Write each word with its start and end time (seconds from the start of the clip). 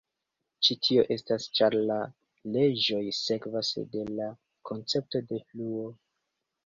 Ĉi 0.67 0.75
tio 0.85 1.01
estas 1.15 1.43
ĉar 1.59 1.77
la 1.91 1.97
leĝoj 2.55 3.03
sekvas 3.21 3.71
de 3.95 4.07
la 4.21 4.31
koncepto 4.71 5.23
de 5.33 5.43
fluo. 5.45 5.85